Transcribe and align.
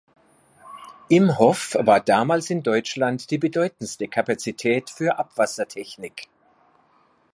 Imhoff 1.09 1.75
war 1.79 1.99
damals 1.99 2.49
in 2.49 2.63
Deutschland 2.63 3.29
die 3.29 3.37
bedeutendste 3.37 4.07
Kapazität 4.07 4.89
für 4.89 5.19
Abwassertechnik. 5.19 6.27